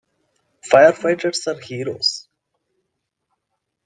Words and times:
Firefighters 0.67 1.45
are 1.45 1.59
heroes. 1.61 2.27